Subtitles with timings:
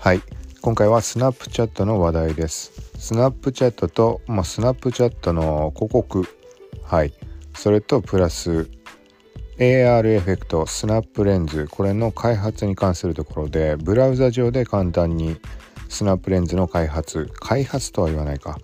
[0.00, 0.22] はい。
[0.62, 2.72] 今回はスナップチャットの話題です。
[2.98, 6.24] スナップチャットと、まあ、スナップチャットの広告。
[6.82, 7.12] はい。
[7.54, 8.70] それとプラス
[9.58, 11.68] AR エフェクトスナップレンズ。
[11.70, 15.38] これの開発に関するところでブラウザ上で簡単に
[15.90, 18.58] スナップレンズの開発開発とは言わないか、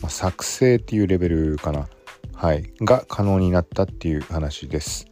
[0.00, 1.86] まあ、作成っていうレベルかな。
[2.32, 2.64] はい。
[2.80, 5.07] が可能になったっていう話です。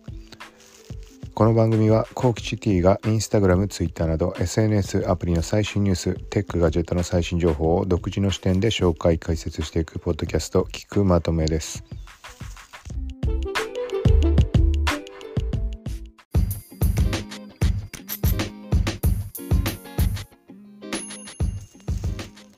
[1.36, 11.84] この番組はコウキチ T がインスタグラム、ツイッターなど SNS アプリの最新ニュース、テックガジェットの最新情報を独自の視点で紹介解説していくポッドキャスト聞くまとめです。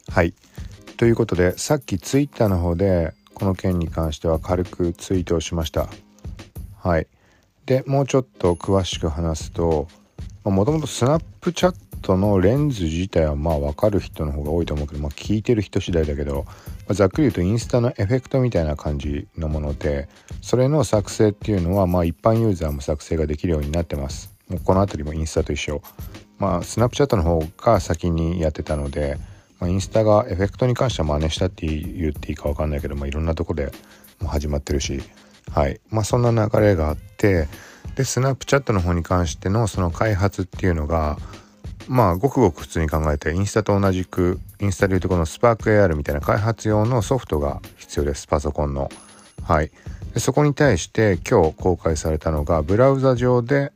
[0.08, 0.34] はい。
[0.96, 5.88] ということでさっきツイッターの方でこの件に関しては軽くツイートをしました。
[6.76, 7.08] はい。
[7.68, 9.88] でもうちょっと詳しく話すと
[10.42, 16.52] もともとスナップチャットのレンズ自体はまあ分かる人の方が多いと思うけど、まあ、聞いてる人次第だけど、ま
[16.88, 20.08] あ、ざっくり言うとインスタのエフェクトみたいな感じのもので
[20.40, 24.34] それの作成っていうのはまあ一般ユーザーも作成ができるようになってます。
[24.48, 25.82] もうこの辺りもインスタと一緒。
[26.38, 29.18] まあスナップチャットの方が先にやってたので、
[29.60, 33.70] ま、インスタがエフェクトに関しては真似したって言っていいか分かんないけど、まあ、いろんなとこで
[34.22, 35.02] も始まってるし
[35.52, 35.80] はい。
[35.90, 37.48] まあそんな流れがあって
[37.96, 41.18] でスナップチャットの方に関してのその開発っていうのが
[41.88, 48.26] まあごくごく普通に考えてインスタと同じくインスタでいうとこのスパーク AR みたいな開発用のソフトが必要です。
[48.26, 48.88] パソコンの。
[49.42, 49.70] はい。
[50.14, 53.72] でそこに対して今日公開されたのがブラウザ上で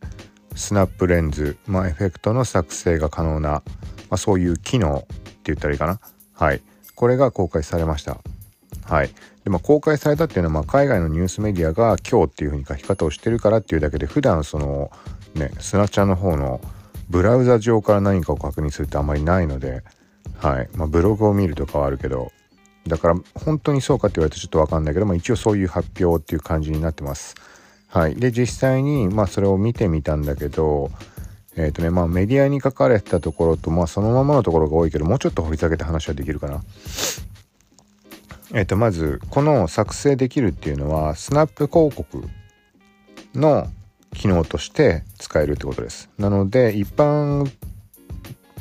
[0.54, 3.62] スナップレンズ、まあ、エフェクトの作成が可能な、ま
[4.10, 5.06] あ、そういう機能って
[5.44, 6.00] 言ったらいいかな。
[6.34, 6.60] はい。
[6.94, 8.18] これが公開されました。
[8.92, 9.10] はい
[9.44, 14.90] でも公開されたっていうのは、まあ、海外のニュースメディアが今日っていう風に書き方をしてるからっていうだけで普段その
[15.34, 16.60] ねスナチャの方の
[17.08, 19.82] ブラウザ上から何かを確認するってあんまりないので、
[20.36, 22.32] はいまあ、ブログを見るとかはあるけど
[22.86, 27.34] だから本当にそうかって言われてちょっと分かんないけど、まあ、一応そういう発表っていう感じになってます。
[27.88, 30.90] はい、で実際に、まあ、それを見てみたんだけど
[31.56, 36.62] えっ、ー、とねまあメディアに書かれたところと、まあ、そのままのところが多いけどもうちょっと掘り下げて話はできるかな。
[38.54, 42.24] えっ、とまずこの作成できるっていうのはスナップ広告
[43.34, 43.66] の
[44.14, 46.10] 機能として使えるってことです。
[46.18, 47.50] なので一般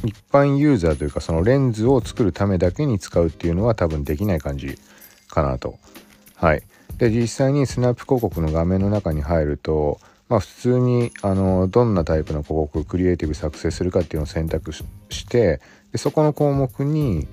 [0.04, 4.78] 一般ユーザーというかそのレンズを作るためだけに使うっていうのは多分できない感じ
[5.30, 5.78] かなと。
[6.36, 6.64] はい。
[6.98, 10.00] で実際にスナップ広告の画面の中に入ると
[10.30, 14.86] まあ普通にあのどんなタイプの広告クリエイティブ作成するかっていうのを選択し
[15.28, 15.60] て
[15.92, 17.28] でそこの項目に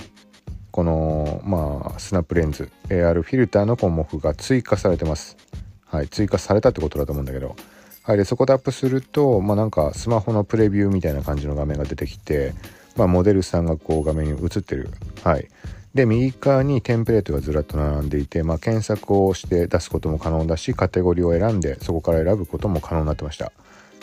[0.79, 5.37] このまあスナップレンズ AR フィルターの項目が追加されてます。
[5.85, 7.57] はい、追加されたってことだと思うんだけど。
[8.05, 12.55] はい、でそこでアップすると、まあ、なんかスマホのプレビューみたいな感じの画面が出てきて、
[12.95, 14.91] まあ、モデルさんがこう画面に映ってる。
[15.25, 15.49] はい。
[15.95, 23.51] で、右側にテンプレートがずらっと並んでいて、まあ、検索をして出すことも可能だし、カテゴリーを選んで、そこから選ぶことも可能になってました。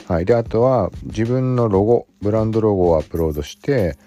[0.09, 0.25] はい。
[0.25, 3.97] で、あとは、自分のロゴ、ブランドロゴをアップロードして、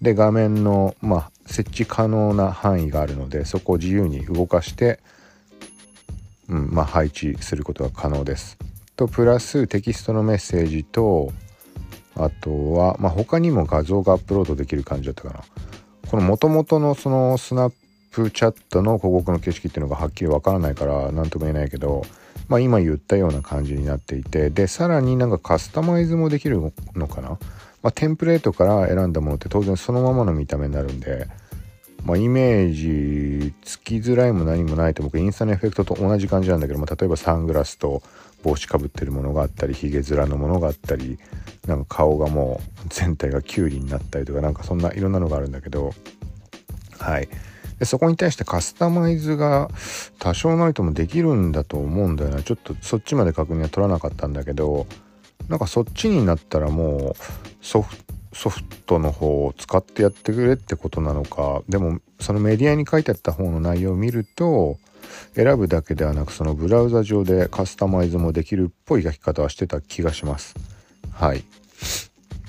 [0.00, 5.00] で、画面の、まあ、設置可能な範囲があるのでそこを自由に動かして、
[6.48, 8.58] うんまあ、配置することが可能です。
[8.96, 11.32] とプラステキストのメッセージと
[12.14, 15.40] あとは、まあ、他にも画像がアップロードできる感じだったかな。
[16.08, 17.72] この元々のそのスナッ
[18.10, 22.02] プチャットの広告の景色っていうのがはっきりわからないから何とも言えないけど、
[22.48, 27.38] まあ、今言ったような感じになっていてでさらになんかカスタマイズもできるのかな
[27.86, 31.28] まあ、テンプレートから選んだものって当然そのままの見た目になるんで、
[32.04, 38.02] まあ、イメージつきづらいも何もないと僕インスタのエフェクトと同じ感じなんだけど、ま、例えばサングラスと
[38.42, 41.20] 帽子かぶってるものがあったりひげ面のものがあったり
[41.68, 45.92] なんか顔がもう全体がキュウリになったりとかなんかそんないろんなのがあるんだけど
[46.98, 47.28] はい。
[47.78, 49.70] でそこに対してカスタマイズが
[50.18, 52.42] 多少なりともできるんだと思うんだよな。
[52.42, 54.88] ちょっとそっちまで確認は取らなかったんだけど
[55.48, 61.62] なんかそっちになったらもうソフトの方を使ってやってくれってことなのか。
[61.68, 64.78] でもそのメディアに書いてあった方の内容を見ると
[65.34, 70.54] 選ぶだけではなくそのブラウザ上でカスタマイズもできるっぽい書き方はしてた気がします。
[71.12, 71.44] はい。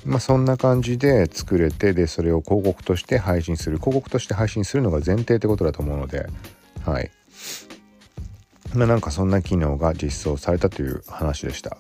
[0.06, 3.78] まあそんな感じで作れてでそれを広告として配信する。
[3.78, 6.28] 広告として配信するのが前提ってことだと思うので。
[6.84, 7.12] はい。
[8.74, 11.78] まあなんかそんな機能が実装されたという話でした。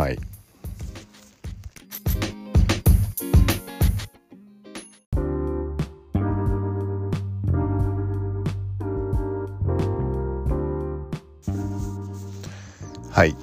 [0.00, 0.18] はい。
[13.10, 13.36] はい。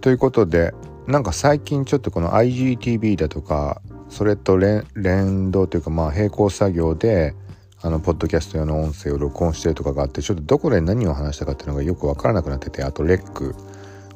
[0.00, 0.74] ということで
[1.06, 7.36] なんか最近ちょっとこの IGTV だとかそれと連動というかまあ並行作業で
[7.80, 13.54] あのポッドキャスト用の音声を録音してるとかがあってちょっとどこで何を話したかっていうのがよく分からなくなっててあとレック。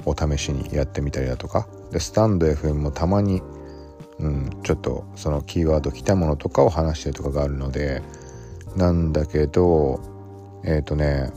[0.07, 1.67] を試しにやってみたりだとか。
[1.91, 3.43] でスタンド FM もたまに、
[4.19, 8.03] うん、ちょっとそのキーワード来たものとかを話してるとかがあるので。
[8.77, 10.01] なんだけど
[10.65, 11.31] えっ、ー、とね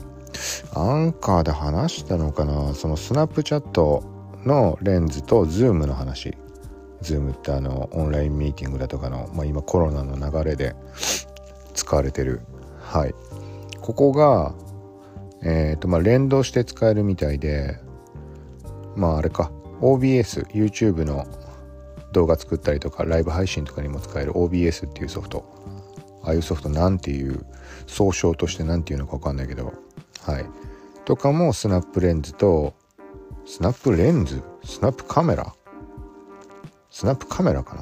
[0.74, 2.74] アンカーで話したのかな？
[2.74, 4.02] そのスナップチャット
[4.44, 6.36] のレンズとズームの話。
[7.00, 10.74] ズームってあのオンラインミーティングだとかの、まあ、今コロナの流れで
[11.74, 12.40] 使われてる。
[12.80, 13.14] はい。
[13.80, 14.52] ここが
[15.44, 17.78] えっ、ー、とまあ連動して使えるみたいで。
[18.98, 19.50] まああれか。
[19.80, 21.24] OBS YouTube の
[22.12, 25.44] 動画作ったりとかライブ配信とかにも使える OBS っていうソフト。
[26.24, 27.46] ああいうソフトなんていう
[27.86, 29.72] 総称として何ていうのか分かんないけど。
[30.22, 30.46] はい。
[31.04, 32.74] とかもスナップレンズと
[33.46, 34.42] スナップレンズ？
[34.64, 35.54] スナップカメラ？
[36.90, 37.76] スナップカメラか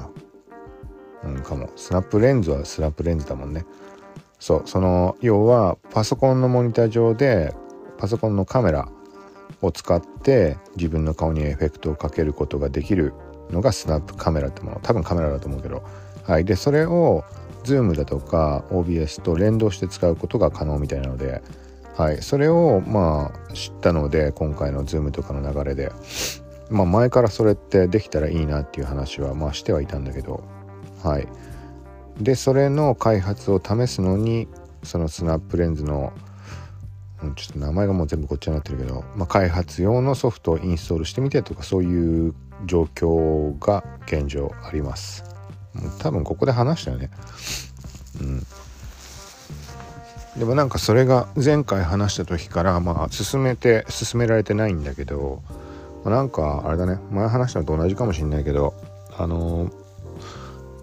[1.23, 1.31] な？
[1.31, 1.69] うんかも。
[1.75, 3.65] スナップレンズはスナップレンズだもんね。
[4.39, 7.55] そうその要はパソコンのモニター上で
[7.97, 8.87] パソコンのカメラ
[9.61, 13.13] を使って自分の顔にエフェクトをかけることができる
[13.49, 14.79] のがスナップカメラってもの。
[14.81, 15.83] 多分カメラだと思うけど。
[16.23, 16.45] はい。
[16.45, 17.23] でそれを
[17.63, 21.41] Zoom だとか OBS と連動して使うことが可能みたいなので。
[21.95, 22.21] はい。
[22.21, 25.91] それをまあ知ったので今回の Zoom とかの流れで。
[26.69, 30.43] まあ前からそれってできたらいいなっていう話はまあしてはいたんだけど。
[31.03, 31.27] はい。
[32.21, 34.47] でそれの開発を試すのに
[34.83, 36.13] そのスナップレンズの
[37.35, 42.35] ちょっと名前がもう全部こっちになってるけど、まあ、開発用のソフトをインストールしてみてとかそういう
[42.65, 45.23] 状況が現状あります。
[45.99, 47.09] 多分ここで話したよね。
[48.21, 48.43] うん。
[50.39, 55.41] でもなんかそれが前回話した時からまあ進めて進められてないんだけど
[56.05, 56.99] なんかあれだね。
[57.09, 58.75] 前話したのと同じかもしんないけど
[59.17, 59.71] あの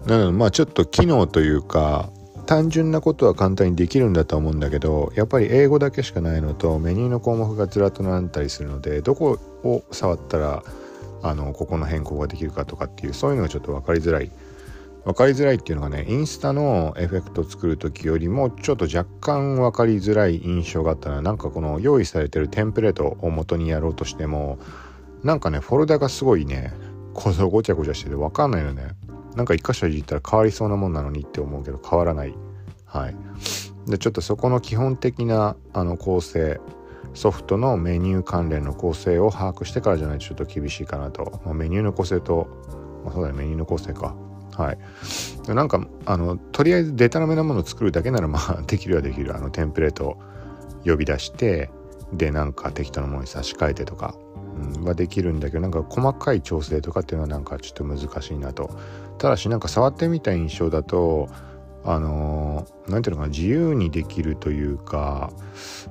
[0.05, 2.09] なのでまあちょっと機能というか
[2.45, 10.63] 単純なことは簡単にできるんだと思うんだけどやっぱり英語だけしかないのとメニューの項目がずらっと並んだりするのでどこを触ったら
[11.23, 14.31] あのここの変更ができるかとかっていうそういうのがちょっと分かりづらい。
[15.05, 24.57] 分かりづらいっていうのがねインスタのエフェクト作る時よりもちょっと若干分かりづらい印象があったのはなんかこの用意されてるテンプレートを元にやろうとしても
[25.23, 26.73] なんかねフォルダがすごいね
[27.13, 28.95] こそごちゃごちゃしてて分かんないのね。
[29.35, 32.33] なんか一箇所いじったら変わりそうなもんなのにって思うけど変わらない。
[32.85, 33.15] はい。
[33.87, 36.59] でちょっとそこの基本的なあの構成
[37.13, 42.47] ソフトのメニュー関連の構成を把握してからじゃないとちょっと厳しいかなと、まあ、メニューの構成と、
[43.03, 44.15] まあ、そうだねメニューの構成か。
[44.55, 44.77] はい。
[45.53, 49.35] なんかあのとりあえずデタラメなものを作るだけならまあできるはできる。
[49.35, 50.17] あのテンプレートを
[50.85, 51.69] 呼び出して
[52.13, 54.15] でなんか適当なものに差し替えてとか、
[54.55, 58.69] うん、はできるんだけどなんか細かい調整とかっていうのはなんかちょっと難しいなと。
[59.17, 61.29] ただしなんか触ってみた印象だと
[61.85, 65.31] あの何、ていうのかな自由にできるというか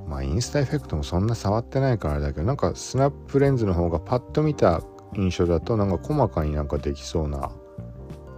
[0.08, 4.82] まあインスタエフェクトもそんな触ってないからだけどなんかスナップレンズの方がパッと見た
[5.14, 7.52] 印象だとなんか細かになんかできそうな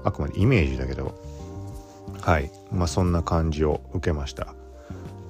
[0.05, 1.15] あくまでイメージだけど
[2.21, 4.55] はいまあそんな感じを受けました。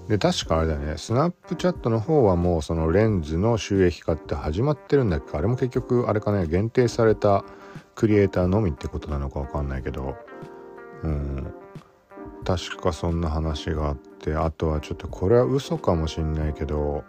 [0.08, 0.98] で確かあれだよね。
[0.98, 5.36] スナップチャットの方はもうそのレンズの収益化って始まってるんだっけ？
[5.36, 6.46] あれも結局あれかね？
[6.46, 7.44] 限定された
[7.94, 10.16] クリエイターのみってことなのか分かんないけど。
[11.02, 11.54] うん。
[12.44, 17.02] 確かそんな話があってあとはちょっとこれは嘘かもしんないけど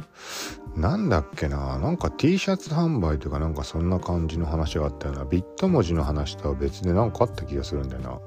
[0.76, 1.78] なんだっけな？
[1.78, 5.26] なんか T シャツ販売とかなんかそんな感じの話があったような。
[5.26, 8.20] ビット文字の話とは別で何かあった気がするんだよな、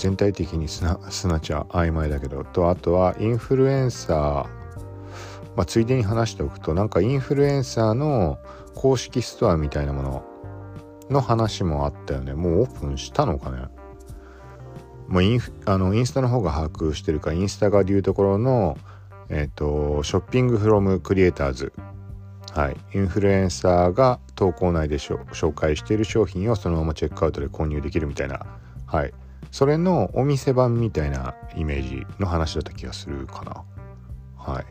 [0.00, 4.60] 全体的にすなすなちゃ曖昧だけどとあとはインフルエンサー。
[5.56, 8.38] まあついでに話しておくとなんかインフルエンサーの
[8.74, 10.24] 公式ストアみたいなもの
[11.10, 12.32] の話もあったよね。
[12.32, 13.64] もうオープンしたのかね。
[15.06, 18.78] もうインあのインスタの方が把握してるかインスタがでいうところの
[19.28, 21.74] えっ、ー、とショッピングフロムクリエイターズ。
[22.52, 22.76] はい。
[22.94, 28.46] インフルエンサーが投稿内で紹介している商品をそのままチェックアウトで購入できるみたいな。
[28.86, 29.12] はい。
[29.50, 33.64] それのお店版みたいなイメージの話だった気がするかな。
[34.36, 34.64] はい、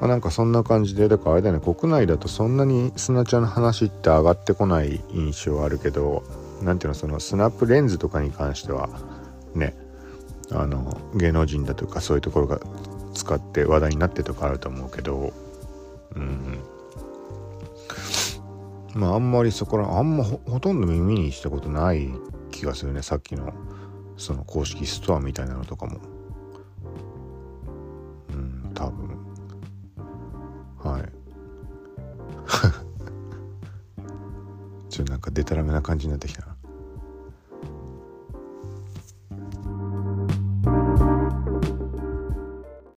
[0.00, 1.60] まあ、なんかそんな感じでだからあれだね。
[1.60, 6.24] 国内だとそんなに砂茶の話って上がってこない印象はあるけど
[6.62, 8.88] 何ていうのそのスナップレンズとかに関しては
[9.54, 9.74] ね
[10.50, 12.60] あの芸能人だとかそういうところが
[13.14, 15.32] 使って話題になってとかあると思うけど
[16.16, 16.58] うん。
[18.94, 22.10] まああんまりそこらあんまほとんど耳にしたことない
[22.60, 23.00] 気がするね。
[23.02, 23.54] さっきの
[24.16, 25.98] その公式ストアみたいなのとかも。
[28.30, 29.16] うん多分。
[30.78, 31.04] はい。
[34.90, 36.49] ちょっとなんかでたらめな感じになってきた